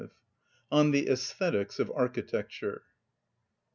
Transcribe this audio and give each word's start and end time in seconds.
(19) 0.01 0.11
On 0.71 0.89
The 0.89 1.05
Æsthetics 1.05 1.77
Of 1.79 1.91
Architecture. 1.91 2.81